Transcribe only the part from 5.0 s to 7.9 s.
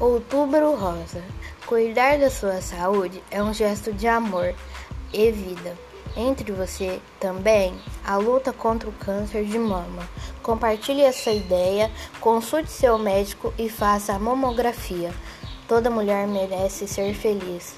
e vida. Entre você também